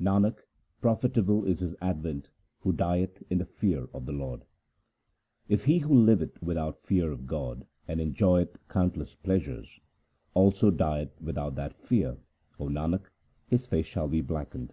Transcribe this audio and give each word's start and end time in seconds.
Nanak, 0.00 0.38
profitable 0.80 1.44
is 1.44 1.60
his 1.60 1.74
advent 1.82 2.26
who 2.60 2.72
dieth 2.72 3.22
in 3.28 3.36
the 3.36 3.44
fear 3.44 3.88
of 3.92 4.06
the 4.06 4.12
Lord. 4.12 4.40
If 5.50 5.66
he 5.66 5.76
who 5.80 5.92
liveth 5.92 6.40
without 6.42 6.80
the 6.80 6.86
fear 6.86 7.12
of 7.12 7.26
God, 7.26 7.66
and 7.86 8.00
enjoyeth 8.00 8.56
countless 8.70 9.14
pleasures, 9.16 9.80
Also 10.32 10.70
die 10.70 11.10
without 11.20 11.56
that 11.56 11.76
fear, 11.76 12.16
O 12.58 12.68
Nanak, 12.68 13.02
his 13.48 13.66
face 13.66 13.84
shall 13.84 14.08
be 14.08 14.22
blackened. 14.22 14.72